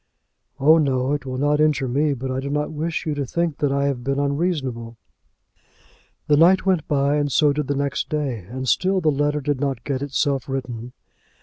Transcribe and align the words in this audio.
"Oh, 0.59 0.79
no; 0.79 1.13
it 1.13 1.27
will 1.27 1.37
not 1.37 1.59
injure 1.59 1.87
me; 1.87 2.15
but 2.15 2.31
I 2.31 2.39
do 2.39 2.49
not 2.49 2.71
wish 2.71 3.05
you 3.05 3.13
to 3.13 3.23
think 3.23 3.59
that 3.59 3.71
I 3.71 3.85
have 3.85 4.03
been 4.03 4.17
unreasonable." 4.17 4.97
The 6.25 6.37
night 6.37 6.65
went 6.65 6.87
by 6.87 7.17
and 7.17 7.31
so 7.31 7.53
did 7.53 7.67
the 7.67 7.75
next 7.75 8.09
day, 8.09 8.47
and 8.49 8.67
still 8.67 8.99
the 8.99 9.11
letter 9.11 9.41
did 9.41 9.61
not 9.61 9.83
get 9.83 10.01
itself 10.01 10.49
written. 10.49 10.93